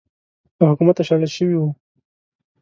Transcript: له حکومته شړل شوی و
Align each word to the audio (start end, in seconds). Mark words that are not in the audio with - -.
له 0.57 0.65
حکومته 0.71 1.01
شړل 1.07 1.31
شوی 1.37 1.55
و 1.57 1.61